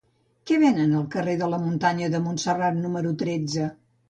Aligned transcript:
Què 0.51 0.55
venen 0.61 0.95
al 0.99 1.03
carrer 1.15 1.35
de 1.41 1.49
la 1.51 1.59
Muntanya 1.67 2.09
de 2.15 2.23
Montserrat 2.29 2.79
número 2.87 3.15
tretze? 3.25 3.71